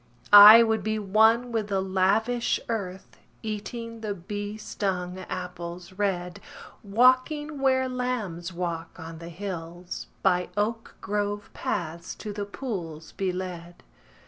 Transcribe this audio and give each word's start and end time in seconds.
I 0.33 0.63
would 0.63 0.81
be 0.81 0.97
one 0.97 1.51
with 1.51 1.67
the 1.67 1.79
lavish 1.79 2.59
earth, 2.67 3.17
Eating 3.43 3.99
the 4.01 4.15
bee 4.15 4.57
stung 4.57 5.19
apples 5.29 5.93
red: 5.93 6.39
Walking 6.81 7.59
where 7.61 7.87
lambs 7.87 8.51
walk 8.51 8.99
on 8.99 9.19
the 9.19 9.29
hills; 9.29 10.07
By 10.23 10.49
oak 10.57 10.95
grove 11.01 11.51
paths 11.53 12.15
to 12.15 12.33
the 12.33 12.45
pools 12.45 13.11
be 13.11 13.31
led. 13.31 13.83